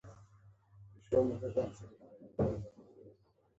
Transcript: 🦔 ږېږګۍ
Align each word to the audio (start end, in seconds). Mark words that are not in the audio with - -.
🦔 1.09 1.21
ږېږګۍ 1.39 1.69